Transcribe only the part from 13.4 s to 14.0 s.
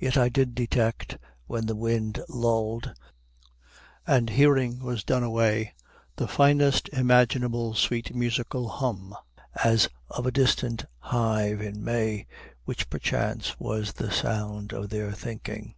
was